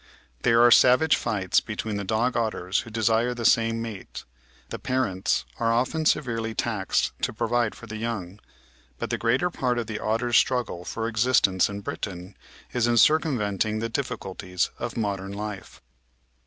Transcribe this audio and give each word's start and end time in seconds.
There 0.41 0.63
are 0.63 0.71
savage 0.71 1.15
fights 1.15 1.59
between 1.61 1.95
two 1.95 2.03
dog 2.03 2.35
otters 2.35 2.79
who 2.79 2.89
desire 2.89 3.35
the 3.35 3.45
same 3.45 3.83
mate; 3.83 4.23
the 4.69 4.79
parents 4.79 5.45
are 5.59 5.71
often 5.71 6.07
severely 6.07 6.55
taxed 6.55 7.11
to 7.21 7.31
provide 7.31 7.75
for 7.75 7.85
the 7.85 7.97
young; 7.97 8.39
but 8.97 9.11
the 9.11 9.19
greater 9.19 9.51
part 9.51 9.77
of 9.77 9.85
the 9.85 9.99
otter 9.99 10.29
*s 10.29 10.37
struggle 10.37 10.85
for 10.85 11.07
existence 11.07 11.69
in 11.69 11.81
Britain 11.81 12.35
is 12.73 12.87
in 12.87 12.97
circumventing 12.97 13.77
the 13.77 13.89
difficulties 13.89 14.71
of 14.79 14.97
modem 14.97 15.33
life. 15.33 15.83